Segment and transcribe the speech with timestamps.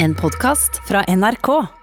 [0.00, 1.77] En podkast fra NRK.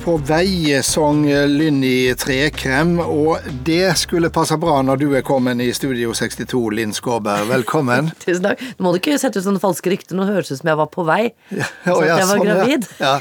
[0.00, 5.66] På vei, sang Lynni Trekrem, og det skulle passe bra når du er kommet i
[5.76, 7.44] Studio 62, Linn Skåberg.
[7.50, 8.08] Velkommen.
[8.24, 8.62] Tusen takk.
[8.78, 10.16] Nå må du ikke sette ut sånne falske rykter.
[10.16, 11.20] Nå høres det ut som jeg var på vei.
[11.60, 12.86] Ja, Så at jeg var sånn, gravid.
[13.00, 13.12] Ja.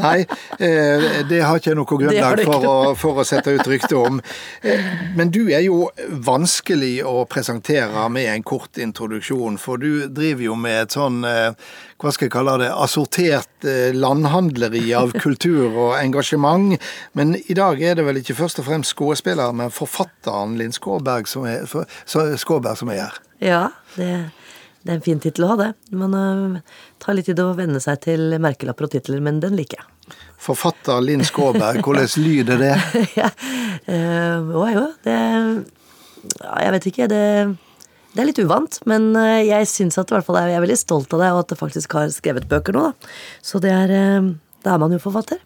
[0.00, 0.16] Nei,
[0.62, 4.18] eh, det har ikke jeg noe grunnlag for å, for å sette ut rykte om.
[4.66, 5.84] Eh, Men du er jo
[6.26, 11.54] vanskelig å presentere med en kort introduksjon, for du driver jo med et sånn, eh,
[12.00, 16.76] hva skal jeg kalle det, assortert landhandleri av kultur og engasjement.
[17.18, 21.30] Men i dag er det vel ikke først og fremst skuespilleren, men forfatteren Linn Skåberg
[21.30, 21.66] som er,
[22.40, 23.22] Skåberg som er her.
[23.40, 23.62] Ja,
[23.96, 24.10] det,
[24.80, 25.70] det er en fin tittel å ha, det.
[25.96, 26.60] Man uh,
[27.02, 30.16] tar litt tid å venne seg til merkelapper og titler, men den liker jeg.
[30.40, 32.76] Forfatter Linn Skåberg, hvordan lyder det?
[33.20, 33.28] ja.
[33.88, 37.10] uh, å, jo, det ja, Jeg vet ikke.
[37.12, 37.24] Det,
[38.14, 40.80] det er litt uvant, men øh, jeg syns at i hvert fall jeg er veldig
[40.80, 43.12] stolt av det, og at det faktisk har skrevet bøker nå, da.
[43.44, 43.92] Så det er
[44.60, 45.38] Da er man jo forfatter.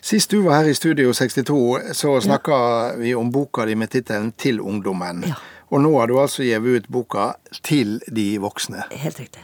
[0.00, 2.58] Sist du var her i Studio 62, så snakka
[3.00, 5.26] vi om boka di med tittelen 'Til ungdommen'.
[5.28, 5.34] Ja.
[5.70, 8.88] Og nå har du altså gitt ut boka 'Til de voksne'.
[8.90, 9.42] Helt riktig.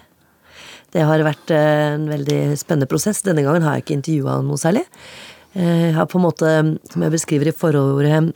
[0.95, 3.23] Det har vært eh, en veldig spennende prosess.
[3.23, 4.85] Denne gangen har jeg ikke intervjua noe særlig.
[5.55, 8.33] Eh, Jeg har på en måte, som jeg beskriver i forordet,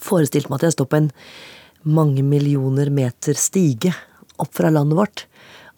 [0.00, 1.10] forestilt meg at jeg står på en
[1.84, 3.94] mange millioner meter stige
[4.38, 5.26] opp fra landet vårt.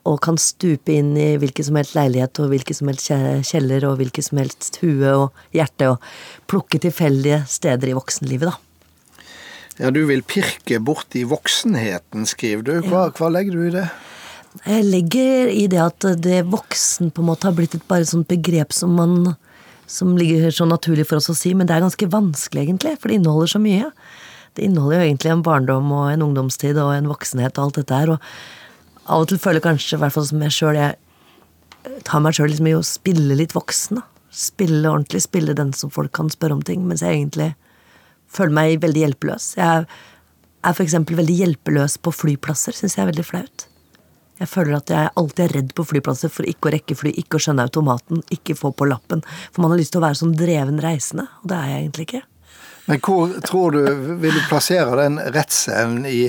[0.05, 3.09] Og kan stupe inn i hvilken som helst leilighet og hvilken som helst
[3.49, 6.09] kjeller og hvilket som helst hue og hjerte og
[6.51, 8.59] plukke tilfeldige steder i voksenlivet, da.
[9.81, 12.75] Ja, du vil pirke borti voksenheten, skriver du.
[12.87, 13.89] Hva, hva legger du i det?
[14.63, 18.29] Jeg legger i det at det voksen på en måte har blitt et bare sånt
[18.31, 19.33] begrep som man
[19.91, 23.11] som ligger så naturlig for oss å si, men det er ganske vanskelig, egentlig, for
[23.11, 23.91] det inneholder så mye.
[24.55, 27.99] Det inneholder jo egentlig en barndom og en ungdomstid og en voksenhet og alt dette
[27.99, 28.64] her, og
[29.05, 32.51] av og til føler kanskje, i hvert fall som jeg sjøl, jeg tar meg sjøl
[32.53, 34.09] liksom i å spille litt voksen, da.
[34.35, 37.53] Spille ordentlig, spille den som folk kan spørre om ting, mens jeg egentlig
[38.35, 39.53] føler meg veldig hjelpeløs.
[39.61, 39.85] Jeg
[40.65, 43.69] er eksempel veldig hjelpeløs på flyplasser, syns jeg er veldig flaut.
[44.41, 47.39] Jeg føler at jeg alltid er redd på flyplasser for ikke å rekke fly, ikke
[47.39, 49.23] å skjønne automaten, ikke få på lappen.
[49.55, 52.09] For man har lyst til å være sånn dreven reisende, og det er jeg egentlig
[52.09, 52.25] ikke.
[52.87, 53.79] Men hvor tror du
[54.21, 56.27] vil du plassere den redselen i,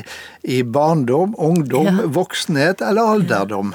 [0.48, 2.06] i barndom, ungdom, Ja.
[2.16, 3.74] voksenhet eller alderdom?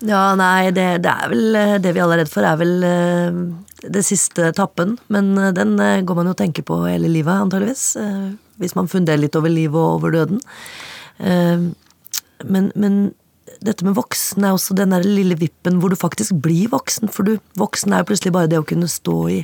[0.00, 3.36] Ja, nei, det, det er vel Det vi alle er redd for, er vel eh,
[3.84, 4.96] det siste etappen.
[5.12, 7.84] Men eh, den eh, går man jo og tenker på hele livet, antageligvis.
[8.62, 10.40] Hvis man funderer litt over livet og over døden.
[12.44, 12.96] Men, men
[13.64, 17.10] dette med voksen er også den der lille vippen hvor du faktisk blir voksen.
[17.12, 19.40] For du, voksen er jo plutselig bare det å kunne stå i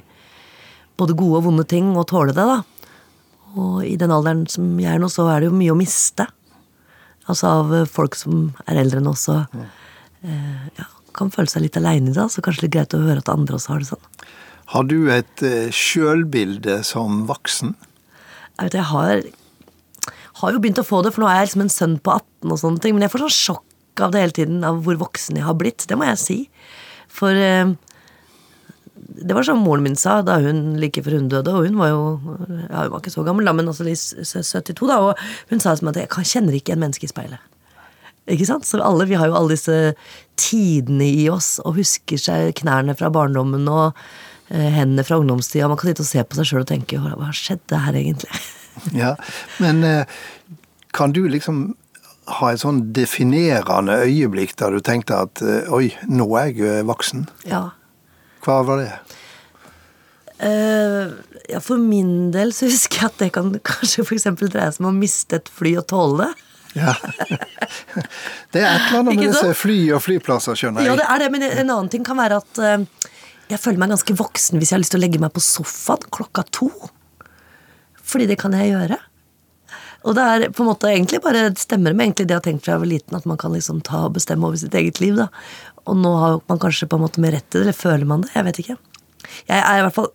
[1.01, 2.61] både gode og vonde ting og tåle det, da.
[3.59, 6.29] Og i den alderen som jeg er nå, så er det jo mye å miste.
[7.31, 11.67] Altså av eh, folk som er eldre enn oss og eh, ja, kan føle seg
[11.67, 12.29] litt aleine i det.
[12.33, 14.07] Så kanskje det er greit å høre at andre også har det sånn.
[14.71, 17.75] Har du et eh, sjølbilde som voksen?
[18.61, 19.25] Jeg vet, jeg har,
[20.43, 22.55] har jo begynt å få det, for nå er jeg liksom en sønn på 18
[22.55, 22.95] og sånne ting.
[22.95, 25.89] Men jeg får sånn sjokk av det hele tiden, av hvor voksen jeg har blitt.
[25.91, 26.39] Det må jeg si.
[27.11, 27.75] For eh,
[29.17, 31.93] det var som moren min sa da hun like før hun døde, og hun var
[31.93, 32.03] jo
[32.69, 35.91] ja, hun var ikke så gammel, da, men i 72, da, og hun sa som
[35.91, 37.43] at jeg kjenner ikke en menneske i speilet.
[38.31, 38.67] Ikke sant?
[38.69, 39.95] Så alle, Vi har jo alle disse
[40.39, 43.97] tidene i oss og husker seg knærne fra barndommen og
[44.51, 45.69] eh, hendene fra ungdomstida.
[45.69, 48.31] Man kan sitte og se på seg sjøl og tenke hva hva skjedde her egentlig?
[48.97, 49.17] Ja,
[49.61, 50.07] men eh,
[50.97, 51.75] kan du liksom
[52.39, 56.87] ha et sånn definerende øyeblikk der du tenkte at eh, oi, nå er jeg eh,
[56.89, 57.27] voksen?
[57.51, 57.71] Ja.
[58.45, 58.93] Hva var det?
[60.41, 61.13] Uh,
[61.51, 64.93] ja, for min del så husker jeg at det kan kanskje eksempel dreie seg om
[64.93, 66.47] å miste et fly og tåle det.
[66.79, 66.95] Ja.
[68.55, 71.29] Det er et eller annet med disse fly og flyplasser, skjønner Ja, det er det,
[71.35, 73.11] men en annen ting kan være at uh,
[73.51, 76.07] jeg føler meg ganske voksen hvis jeg har lyst til å legge meg på sofaen
[76.15, 76.71] klokka to.
[78.11, 78.99] Fordi det kan jeg gjøre.
[80.05, 82.65] Og det er på en måte egentlig bare stemmer med egentlig det jeg har tenkt
[82.65, 85.19] fra jeg var liten, at man kan liksom ta og bestemme over sitt eget liv.
[85.19, 85.29] da.
[85.85, 88.25] Og nå har man kanskje på en måte mer rett til det, eller føler man
[88.25, 88.33] det?
[88.35, 88.77] Jeg vet ikke.
[89.51, 90.13] Jeg er i hvert fall,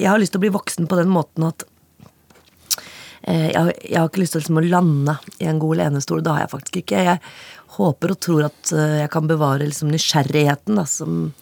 [0.00, 1.66] jeg har lyst til å bli voksen på den måten at
[3.26, 6.22] Eh, Jeg jeg har ikke lyst til liksom å lande i en god lenestol.
[6.22, 7.04] Det har jeg faktisk ikke.
[7.10, 7.20] Jeg
[7.76, 11.34] håper og tror at uh, jeg kan bevare liksom nysgjerrigheten, da, som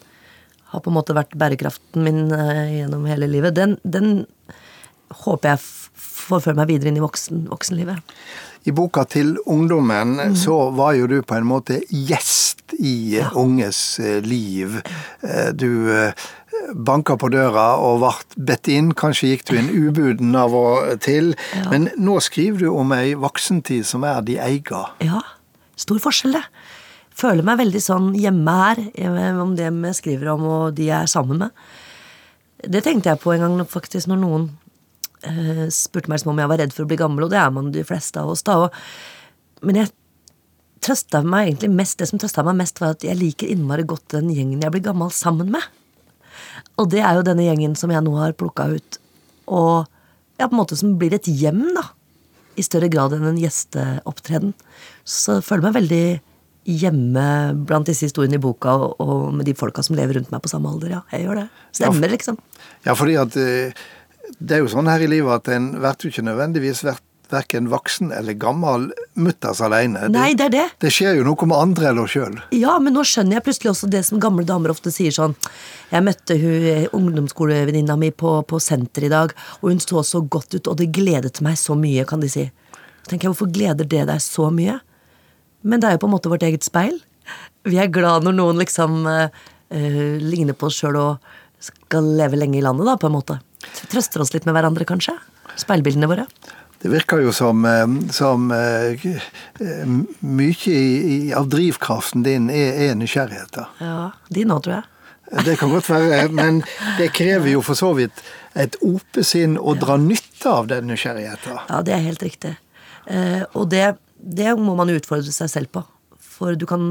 [0.72, 3.54] har på en måte vært bærekraften min uh, gjennom hele livet.
[3.54, 4.24] Den, den
[5.24, 5.62] håper jeg
[5.96, 7.98] f- får føre meg videre inn i voksen, voksenlivet.
[8.66, 10.34] I boka til ungdommen Mm.
[10.36, 14.80] så var jo du på en måte gjest i unges eh, liv.
[15.22, 16.12] Eh, Du eh,
[16.74, 18.92] banka på døra og ble bedt inn.
[18.94, 21.34] Kanskje gikk du inn ubuden av og til.
[21.54, 21.68] Ja.
[21.70, 24.86] Men nå skriver du om ei voksentid som er de eiga.
[25.04, 25.20] Ja,
[25.76, 26.44] stor forskjell, det.
[27.14, 31.02] Føler meg veldig sånn hjemme her, eh, om dem jeg skriver om og de jeg
[31.02, 31.50] er sammen med.
[32.66, 34.50] Det tenkte jeg på en gang faktisk når noen
[35.28, 37.52] eh, spurte meg som om jeg var redd for å bli gammel, og det er
[37.54, 38.58] man de fleste av oss, da.
[38.66, 39.92] Og, men jeg
[40.84, 44.16] trøsta meg egentlig mest, det som trøsta meg mest, var at jeg liker innmari godt
[44.16, 45.64] den gjengen jeg blir gammel sammen med.
[46.80, 49.00] Og det er jo denne gjengen som jeg nå har plukka ut,
[49.48, 49.86] og
[50.38, 51.88] ja, på en måte som blir et hjem, da.
[52.54, 54.52] I større grad enn en gjesteopptreden.
[55.02, 56.04] Så jeg føler meg veldig
[56.64, 57.24] hjemme
[57.68, 60.50] blant disse historiene i boka og, og med de folka som lever rundt meg på
[60.52, 60.94] samme alder.
[60.96, 61.46] Ja, jeg gjør det.
[61.76, 62.38] Stemmer, liksom.
[62.86, 63.84] Ja, fordi at eh,
[64.38, 68.12] det er jo sånn her i livet at en blir ikke nødvendigvis vært verken voksen
[68.12, 70.08] eller gammel mutters alene.
[70.12, 70.64] Nei, det er det.
[70.84, 72.36] Det skjer jo noe med andre eller oss sjøl.
[72.54, 75.34] Ja, men nå skjønner jeg plutselig også det som gamle damer ofte sier sånn
[75.90, 79.32] Jeg møtte hun eh, ungdomsskolevenninna mi på, på senter i dag,
[79.62, 82.48] og hun så så godt ut, og det gledet meg så mye, kan de si.
[83.04, 84.78] Så tenker jeg, hvorfor gleder det deg så mye?
[85.64, 86.98] Men det er jo på en måte vårt eget speil.
[87.64, 89.42] Vi er glad når noen liksom eh,
[90.20, 91.32] ligner på oss sjøl og
[91.64, 93.38] skal leve lenge i landet, da, på en måte.
[93.92, 95.16] Trøster oss litt med hverandre, kanskje.
[95.60, 96.26] Speilbildene våre.
[96.84, 99.04] Det virker jo som, eh, som eh,
[100.20, 103.54] mye av drivkraften din er, er nysgjerrighet.
[103.56, 103.68] da.
[103.80, 104.90] Ja, Din òg, tror jeg.
[105.46, 106.60] Det kan godt være, men
[106.98, 108.20] det krever jo for så vidt
[108.54, 111.56] et opesinn å dra nytte av den nysgjerrigheten.
[111.70, 112.52] Ja, det er helt riktig.
[113.08, 115.82] Eh, og det, det må man utfordre seg selv på.
[116.20, 116.84] For du kan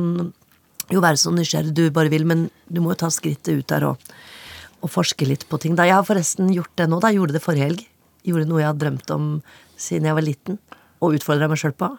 [0.91, 3.85] jo være så nysgjerrig du bare vil, men du må jo ta skrittet ut der
[3.93, 4.11] og,
[4.83, 5.77] og forske litt på ting.
[5.79, 6.99] Da Jeg har forresten gjort det nå.
[6.99, 7.85] da, gjorde det forrige helg.
[8.27, 9.29] Gjorde noe jeg har drømt om
[9.79, 10.59] siden jeg var liten,
[11.03, 11.89] og utfordra meg sjøl på.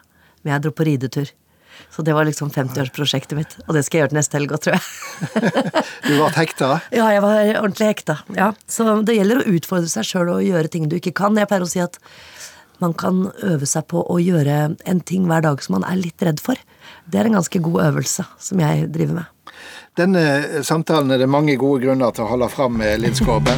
[0.43, 1.31] Men jeg dro på ridetur.
[1.91, 3.55] Så det var liksom 50-årsprosjektet mitt.
[3.67, 4.83] Og det skal jeg gjøre til neste helg òg, tror jeg.
[6.05, 6.69] Du ble hekta?
[6.93, 8.15] Ja, jeg var ordentlig hekta.
[8.37, 8.51] Ja.
[8.69, 11.35] Så det gjelder å utfordre seg sjøl og gjøre ting du ikke kan.
[11.39, 11.99] Jeg pleier å si at
[12.83, 16.21] man kan øve seg på å gjøre en ting hver dag som man er litt
[16.25, 16.59] redd for.
[17.09, 19.34] Det er en ganske god øvelse som jeg driver med.
[19.95, 23.55] Denne samtalen er det mange gode grunner til å holde fram med Linn Skåbe.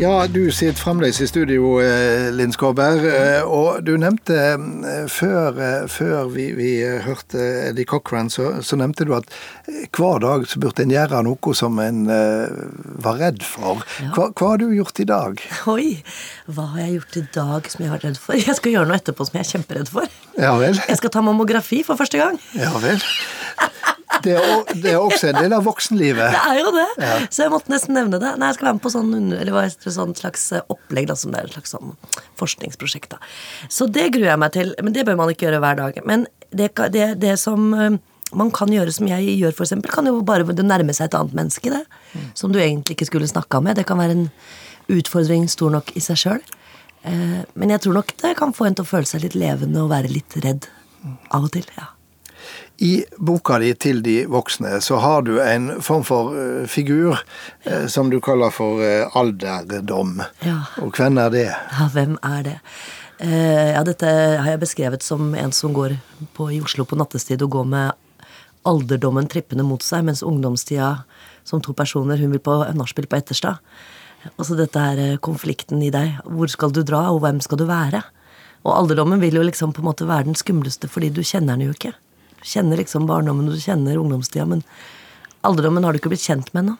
[0.00, 3.02] Ja, du sitter fremdeles i studio, eh, Linn Skåber.
[3.04, 5.58] eh, Og du nevnte eh, før,
[5.92, 6.70] før vi, vi
[7.04, 7.36] hørte
[7.68, 9.28] Eddie Cochran, så, så nevnte du at
[9.92, 13.84] hver dag så burde en gjøre noe som en var redd for.
[14.16, 15.44] Hva, hva har du gjort i dag?
[15.68, 16.00] Oi,
[16.48, 18.40] hva har jeg gjort i dag som jeg har vært redd for?
[18.40, 20.08] Jeg skal gjøre noe etterpå som jeg er kjemperedd for.
[20.40, 20.80] Ja vel?
[20.80, 22.40] Jeg skal ta mammografi for første gang.
[22.56, 23.04] Ja vel.
[24.24, 24.50] Det er,
[24.82, 26.32] det er også en del av voksenlivet.
[26.36, 26.86] Det er jo det!
[27.32, 28.34] Så jeg måtte nesten nevne det.
[28.40, 31.08] Nei, jeg skal være med på sånn, eller hva heter det, sånn slags eh, opplegg,
[31.10, 31.94] da, som det er et slags sånn
[32.40, 33.14] forskningsprosjekt.
[33.14, 33.20] da.
[33.72, 34.72] Så det gruer jeg meg til.
[34.84, 36.00] Men det bør man ikke gjøre hver dag.
[36.08, 37.98] Men det, det, det som eh,
[38.36, 41.72] man kan gjøre som jeg gjør, eksempel, kan jo bare nærme seg et annet menneske.
[41.72, 41.84] det,
[42.38, 43.78] Som du egentlig ikke skulle snakka med.
[43.80, 44.26] Det kan være en
[44.90, 46.42] utfordring stor nok i seg sjøl.
[47.54, 49.92] Men jeg tror nok det kan få en til å føle seg litt levende og
[49.94, 50.66] være litt redd
[51.32, 51.64] av og til.
[51.78, 51.88] ja.
[52.80, 57.18] I boka di til de voksne så har du en form for eh, figur
[57.68, 60.22] eh, som du kaller for eh, alderdom.
[60.46, 60.62] Ja.
[60.80, 61.44] Og hvem er det?
[61.50, 62.58] Ja, hvem er det?
[63.20, 65.98] Ja, dette har jeg beskrevet som en som går
[66.32, 68.22] på, i Oslo på nattestid og går med
[68.64, 71.02] alderdommen trippende mot seg, mens ungdomstida
[71.44, 73.60] som to personer, hun vil på nachspiel på Etterstad.
[74.36, 76.20] Og så dette her eh, konflikten i deg.
[76.28, 78.02] Hvor skal du dra, og hvem skal du være?
[78.64, 81.70] Og alderdommen vil jo liksom på en måte være den skumleste, fordi du kjenner den
[81.70, 81.94] jo ikke.
[82.42, 84.64] Kjenner liksom barndommen, og du kjenner ungdomstida, men
[85.46, 86.78] alderdommen har du ikke blitt kjent med ennå.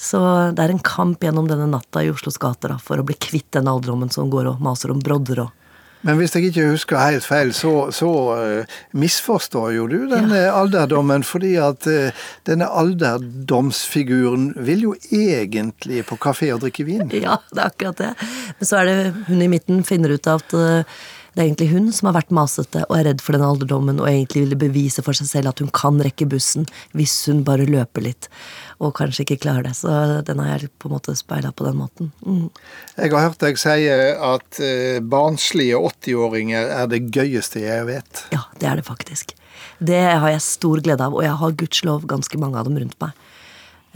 [0.00, 0.18] Så
[0.56, 3.50] det er en kamp gjennom denne natta i Oslos gater da, for å bli kvitt
[3.52, 5.56] den alderdommen som går og maser om brodder og
[6.00, 11.20] Men hvis jeg ikke husker helt feil, så, så uh, misforstår jo du denne alderdommen,
[11.28, 17.12] fordi at uh, denne alderdomsfiguren vil jo egentlig på kafé og drikke vin.
[17.12, 18.14] Ja, det er akkurat det.
[18.56, 18.96] Men så er det
[19.28, 21.04] hun i midten finner ut at eh,
[21.40, 24.10] det er egentlig hun som har vært masete og er redd for den alderdommen og
[24.10, 28.04] egentlig ville bevise for seg selv at hun kan rekke bussen hvis hun bare løper
[28.04, 28.28] litt.
[28.76, 29.72] Og kanskje ikke klarer det.
[29.78, 29.88] Så
[30.28, 32.12] den har jeg på en måte speila på den måten.
[32.20, 32.52] Mm.
[32.92, 38.24] Jeg har hørt deg si at eh, barnslige 80-åringer er det gøyeste jeg vet.
[38.36, 39.32] Ja, det er det faktisk.
[39.80, 43.00] Det har jeg stor glede av, og jeg har gudskjelov ganske mange av dem rundt
[43.00, 43.28] meg.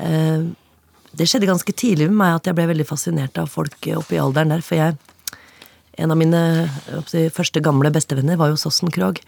[0.00, 0.52] Eh,
[1.14, 4.18] Det skjedde ganske tidlig med meg at jeg ble veldig fascinert av folk oppe i
[4.18, 4.96] alderen der, for jeg
[5.98, 6.40] En av mine
[7.10, 9.20] si, første gamle bestevenner var jo Sossen Krogh.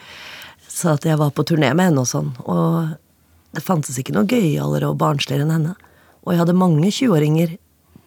[0.69, 2.33] Så at jeg var på turné med henne og sånn.
[2.45, 2.97] Og
[3.57, 5.77] det fantes ikke noe gøyalere og barnsligere enn henne.
[6.27, 7.55] Og jeg hadde mange 20-åringer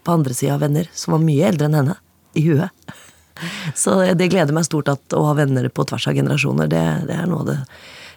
[0.05, 1.95] på andre sida av venner som var mye eldre enn henne.
[2.37, 2.91] I huet.
[3.81, 6.69] Så det gleder meg stort at å ha venner på tvers av generasjoner.
[6.69, 7.61] Det, det er noe av det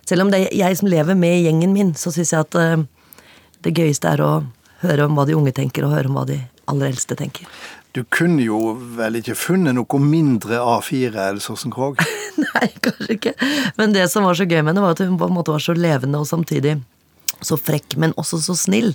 [0.09, 2.83] Selv om det er jeg som lever med gjengen min, så syns jeg at eh,
[3.63, 4.33] det gøyeste er å
[4.83, 7.47] høre om hva de unge tenker, og høre om hva de aller eldste tenker.
[7.93, 8.59] Du kunne jo
[8.97, 12.01] vel ikke funnet noe mindre A4 Elsorsen Krogh?
[12.41, 13.35] Nei, kanskje ikke.
[13.77, 15.61] Men det som var så gøy med henne, var at hun på en måte var
[15.61, 16.79] så levende og samtidig
[17.45, 18.95] så frekk, men også så snill.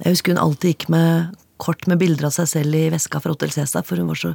[0.00, 3.34] Jeg husker hun alltid gikk med kort med bilder av seg selv i veska fra
[3.34, 4.32] Hotell Cæsar, for hun var så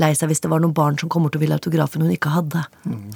[0.00, 2.32] lei seg hvis det var noen barn som kom bort og ville autografen hun ikke
[2.32, 2.62] hadde,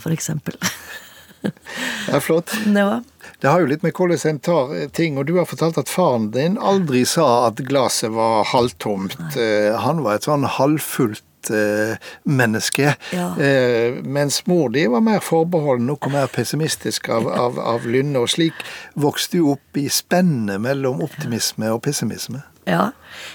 [0.02, 0.58] for eksempel.
[1.44, 2.54] Det er flott.
[2.74, 3.02] Ja.
[3.40, 5.90] Det har jo litt med hvordan en tar eh, ting, og du har fortalt at
[5.90, 9.16] faren din aldri sa at glasset var halvtomt.
[9.20, 9.46] Nei.
[9.84, 12.94] Han var et sånn halvfullt eh, menneske.
[13.10, 13.28] Ja.
[13.40, 18.22] Eh, mens mor di var mer forbeholden, noe mer pessimistisk av, av, av lynne.
[18.22, 22.44] Og slik vokste du opp i spennet mellom optimisme og pessimisme.
[22.68, 22.92] Ja,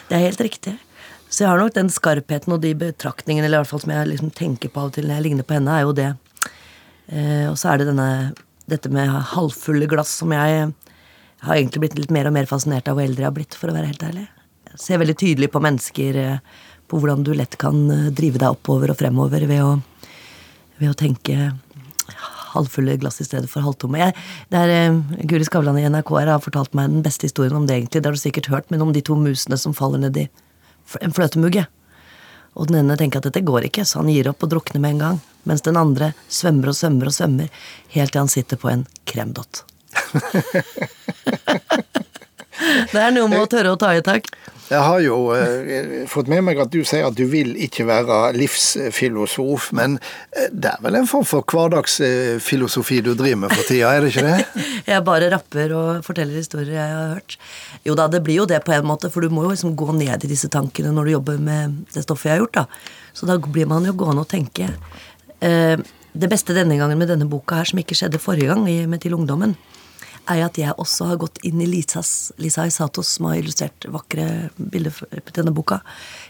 [0.10, 0.78] det er helt riktig.
[1.30, 4.10] Så jeg har nok den skarpheten og de betraktningene eller i hvert fall som jeg
[4.10, 6.10] liksom tenker på av og til når jeg ligner på henne, er jo det.
[7.10, 8.10] Eh, og så er det denne,
[8.70, 10.72] dette med halvfulle glass som jeg
[11.46, 13.72] har egentlig blitt litt mer og mer fascinert av hvor eldre jeg har blitt, for
[13.72, 14.26] å være helt ærlig.
[14.70, 18.58] Jeg ser veldig tydelig på mennesker, eh, på hvordan du lett kan eh, drive deg
[18.58, 19.74] oppover og fremover ved å,
[20.82, 21.54] ved å tenke
[22.50, 24.00] halvfulle glass i stedet for halvtomme.
[24.02, 24.16] Jeg,
[24.50, 24.96] det er,
[25.30, 28.02] Guri Skavlan i NRK har fortalt meg den beste historien om det, egentlig.
[28.02, 30.26] Det har du sikkert hørt, men om de to musene som faller ned i
[31.06, 31.68] en fløtemugge.
[32.60, 34.98] Og den ene tenker at dette går ikke, så han gir opp og drukner med
[34.98, 35.22] en gang.
[35.48, 37.48] Mens den andre svømmer og svømmer og svømmer,
[37.96, 39.64] helt til han sitter på en kremdott.
[42.94, 44.30] det er noe med å tørre å ta i tak.
[44.70, 48.18] Jeg har jo eh, fått med meg at du sier at du vil ikke være
[48.36, 49.96] livsfilosof, men
[50.30, 54.12] eh, det er vel en form for hverdagsfilosofi du driver med for tida, er det
[54.14, 54.66] ikke det?
[54.92, 57.36] Jeg bare rapper og forteller historier jeg har hørt.
[57.86, 59.90] Jo da, det blir jo det på en måte, for du må jo liksom gå
[59.98, 63.10] ned i disse tankene når du jobber med det stoffet jeg har gjort, da.
[63.18, 64.70] Så da blir man jo gående og tenke.
[65.46, 65.82] Eh,
[66.14, 69.18] det beste denne gangen med denne boka her, som ikke skjedde forrige gang med Til
[69.18, 69.58] ungdommen,
[70.28, 74.50] er at jeg også har gått inn i Lisas, Lisa Isatos, som har illustrert vakre
[74.58, 75.80] bilder på denne boka.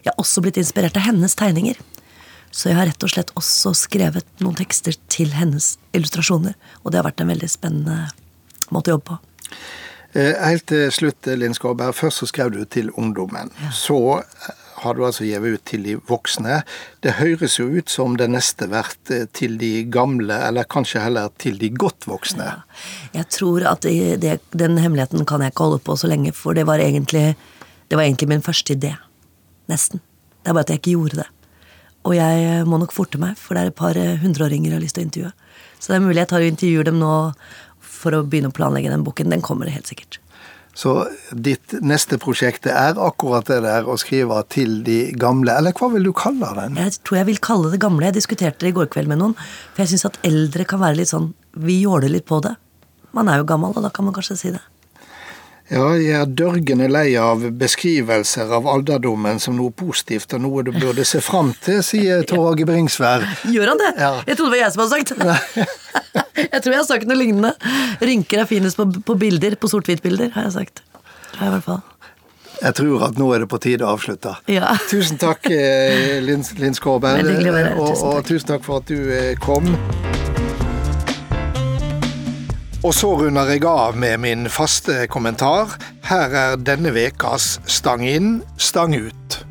[0.04, 1.80] Jeg har også blitt inspirert av hennes tegninger.
[2.52, 6.56] Så jeg har rett og slett også skrevet noen tekster til hennes illustrasjoner.
[6.84, 8.10] Og det har vært en veldig spennende
[8.74, 9.20] måte å jobbe på.
[10.18, 11.94] Eh, Helt til slutt, Linn Skåberg.
[11.98, 13.54] Først så skrev du til ungdommen.
[13.76, 14.50] Så eh,
[14.84, 16.62] har du altså gitt ut til de voksne.
[17.04, 21.32] Det høres jo ut som det neste vært eh, til de gamle, eller kanskje heller
[21.42, 22.52] til de godt voksne.
[23.16, 26.68] Jeg tror at det, den hemmeligheten kan jeg ikke holde på så lenge, for det
[26.70, 27.34] var egentlig,
[27.90, 28.96] det var egentlig min første idé.
[29.70, 30.04] Nesten.
[30.40, 31.30] Det er bare at jeg ikke gjorde det.
[32.08, 34.80] Og jeg eh, må nok forte meg, for det er et par eh, hundreåringer jeg
[34.80, 35.34] har lyst til å intervjue.
[35.80, 37.14] Så det er mulig jeg tar og intervjuer dem nå
[38.00, 39.32] for å begynne å planlegge den boken.
[39.34, 40.20] Den kommer helt sikkert.
[40.80, 40.94] Så
[41.36, 46.08] ditt neste prosjekt er akkurat det der å skrive til de gamle, eller hva vil
[46.08, 46.80] du kalle den?
[46.80, 48.08] Jeg tror jeg vil kalle det gamle.
[48.08, 49.36] Jeg diskuterte det i går kveld med noen.
[49.74, 52.54] For jeg syns at eldre kan være litt sånn Vi jåler litt på det.
[53.18, 54.62] Man er jo gammel, og da kan man kanskje si det.
[55.70, 60.72] Ja, jeg er dørgende lei av beskrivelser av alderdommen som noe positivt og noe du
[60.74, 63.28] burde se fram til, sier Tor Åge Bringsvær.
[63.54, 63.92] Gjør han det?
[64.02, 64.10] Ja.
[64.26, 65.68] Jeg trodde det var jeg som hadde sagt det.
[66.56, 67.54] jeg tror jeg har sagt noe lignende.
[68.02, 70.84] Rynker er finest på, på bilder, på sort-hvitt-bilder, har jeg sagt.
[71.36, 71.86] Tror jeg i hvert fall.
[72.60, 74.40] Jeg tror at nå er det på tide å avslutte.
[74.50, 74.74] Ja.
[74.92, 77.76] Tusen takk, eh, Linn her.
[77.78, 79.70] Og, Tusen og tusen takk for at du eh, kom.
[82.80, 85.74] Og så runder jeg av med min faste kommentar.
[86.08, 89.42] Her er denne vekas Stang inn, stang ut.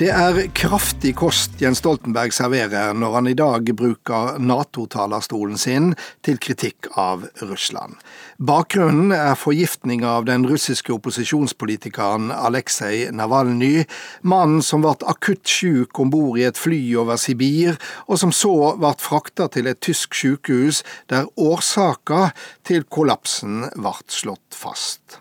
[0.00, 5.90] Det er kraftig kost Jens Stoltenberg serverer når han i dag bruker Nato-talerstolen sin
[6.24, 7.98] til kritikk av Russland.
[8.40, 13.84] Bakgrunnen er forgiftning av den russiske opposisjonspolitikeren Aleksej Navalnyj,
[14.24, 17.76] mannen som ble akutt syk om bord i et fly over Sibir,
[18.08, 20.80] og som så ble frakta til et tysk sykehus
[21.12, 22.30] der årsaka
[22.64, 25.19] til kollapsen ble slått fast.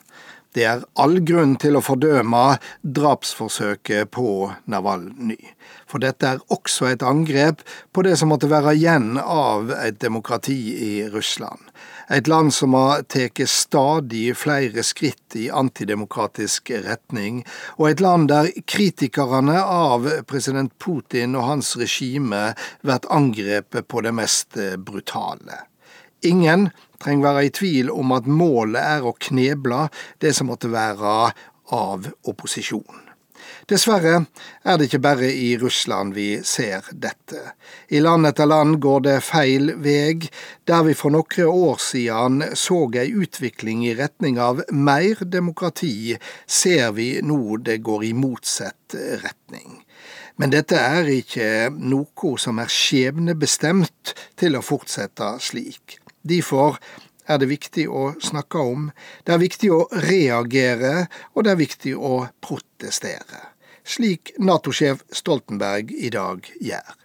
[0.57, 5.37] Det er all grunn til å fordøme drapsforsøket på Navalny.
[5.85, 7.61] For dette er også et angrep
[7.93, 11.61] på det som måtte være igjen av et demokrati i Russland.
[12.09, 17.43] Et land som har tatt stadig flere skritt i antidemokratisk retning,
[17.77, 24.17] og et land der kritikerne av president Putin og hans regime blir angrepet på det
[24.17, 25.68] mest brutale.
[26.21, 29.85] Ingen trenger være i tvil om at målet er å kneble
[30.19, 31.31] det som måtte være
[31.75, 33.05] av opposisjon.
[33.69, 34.15] Dessverre
[34.65, 37.53] er det ikke bare i Russland vi ser dette.
[37.93, 40.17] I land etter land går det feil vei.
[40.67, 46.91] Der vi for noen år siden så ei utvikling i retning av mer demokrati, ser
[46.97, 49.83] vi nå det går i motsatt retning.
[50.39, 55.98] Men dette er ikke noe som er skjebnebestemt til å fortsette slik.
[56.21, 56.79] Derfor
[57.29, 58.89] er det viktig å snakke om,
[59.25, 63.43] det er viktig å reagere, og det er viktig å protestere.
[63.85, 66.95] Slik Nato-sjef Stoltenberg i dag gjør.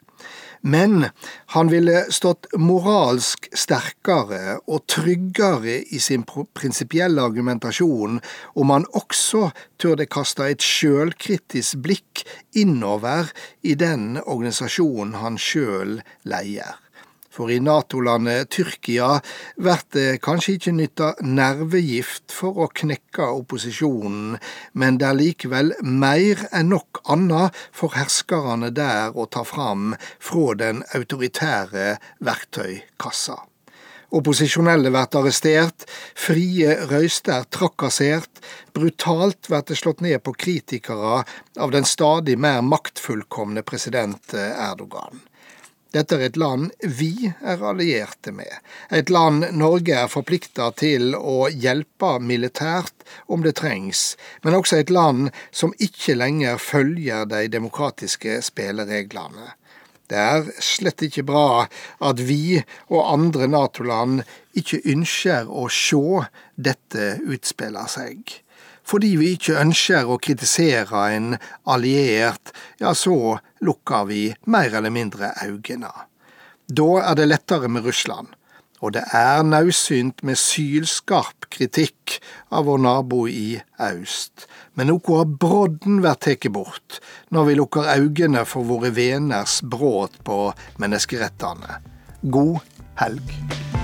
[0.66, 1.10] Men
[1.52, 8.16] han ville stått moralsk sterkere og tryggere i sin prinsipielle argumentasjon
[8.62, 12.24] om han også turde kaste et sjølkritisk blikk
[12.56, 13.28] innover
[13.60, 16.80] i den organisasjonen han sjøl leier.
[17.34, 19.16] For i Nato-landet Tyrkia
[19.58, 24.36] blir det kanskje ikke nytta nervegift for å knekke opposisjonen,
[24.78, 30.54] men det er likevel mer enn nok annet for herskerne der å ta fram fra
[30.62, 33.40] den autoritære verktøykassa.
[34.14, 38.44] Opposisjonelle blir arrestert, frie røyster trakassert,
[38.78, 41.24] brutalt blir det slått ned på kritikere
[41.58, 45.18] av den stadig mer maktfullkomne president Erdogan.
[45.94, 48.50] Dette er et land vi er allierte med,
[48.90, 54.90] et land Norge er forplikta til å hjelpe militært om det trengs, men også et
[54.90, 59.52] land som ikke lenger følger de demokratiske spillereglene.
[60.10, 61.64] Det er slett ikke bra
[62.04, 62.58] at vi
[62.90, 64.24] og andre Nato-land
[64.58, 66.26] ikke ønsker å se
[66.58, 68.40] dette utspille seg
[68.84, 71.34] fordi vi ikke ønsker å kritisere en
[71.70, 75.92] alliert, ja, så lukker vi mer eller mindre øynene.
[76.68, 78.30] Da er det lettere med Russland,
[78.84, 82.18] og det er naudsynt med sylskarp kritikk
[82.52, 84.46] av vår nabo i øst.
[84.76, 87.00] Men noe av brodden blir tatt bort
[87.32, 90.40] når vi lukker øynene for våre veners brudd på
[90.82, 91.80] menneskerettene.
[92.24, 92.60] God
[93.00, 93.83] helg.